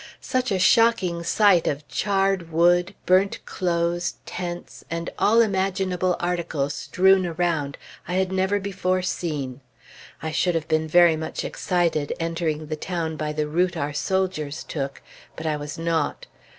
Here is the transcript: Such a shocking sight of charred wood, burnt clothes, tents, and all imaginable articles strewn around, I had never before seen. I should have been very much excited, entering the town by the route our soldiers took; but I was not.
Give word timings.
Such 0.19 0.51
a 0.51 0.57
shocking 0.57 1.21
sight 1.21 1.67
of 1.67 1.87
charred 1.87 2.51
wood, 2.51 2.95
burnt 3.05 3.37
clothes, 3.45 4.15
tents, 4.25 4.83
and 4.89 5.11
all 5.19 5.41
imaginable 5.41 6.15
articles 6.19 6.73
strewn 6.73 7.23
around, 7.27 7.77
I 8.07 8.15
had 8.15 8.31
never 8.31 8.59
before 8.59 9.03
seen. 9.03 9.61
I 10.23 10.31
should 10.31 10.55
have 10.55 10.67
been 10.67 10.87
very 10.87 11.15
much 11.15 11.45
excited, 11.45 12.13
entering 12.19 12.65
the 12.65 12.75
town 12.75 13.15
by 13.15 13.31
the 13.31 13.47
route 13.47 13.77
our 13.77 13.93
soldiers 13.93 14.63
took; 14.63 15.03
but 15.35 15.45
I 15.45 15.55
was 15.55 15.77
not. 15.77 16.25